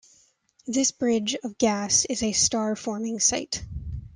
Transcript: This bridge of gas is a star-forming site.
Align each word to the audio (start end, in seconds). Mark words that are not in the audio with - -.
This 0.65 0.91
bridge 0.91 1.35
of 1.43 1.59
gas 1.59 2.05
is 2.05 2.23
a 2.23 2.31
star-forming 2.31 3.19
site. 3.19 3.63